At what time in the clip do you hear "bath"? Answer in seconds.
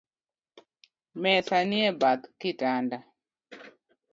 2.01-2.23